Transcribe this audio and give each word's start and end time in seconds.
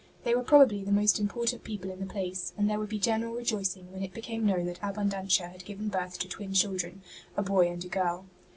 They 0.23 0.33
were 0.33 0.41
probably 0.41 0.83
the 0.83 0.91
most 0.91 1.19
im 1.19 1.27
portant 1.27 1.63
people 1.63 1.91
in 1.91 1.99
the 1.99 2.07
place, 2.07 2.53
and 2.57 2.67
there 2.67 2.79
would 2.79 2.89
be 2.89 2.97
general 2.97 3.35
rejoicing 3.35 3.91
when 3.93 4.01
it 4.01 4.15
became 4.15 4.47
known 4.47 4.65
that 4.65 4.81
Abundantia 4.81 5.49
had 5.49 5.63
given 5.63 5.89
birth 5.89 6.17
to 6.21 6.27
twin 6.27 6.53
children, 6.55 7.03
a 7.37 7.43
boy 7.43 7.69
and 7.71 7.85
a 7.85 7.87
girl. 7.87 8.25